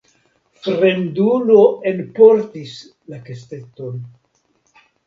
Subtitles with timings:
[0.63, 1.59] Fremdulo
[1.91, 2.75] enportis
[3.13, 4.05] la kesteton.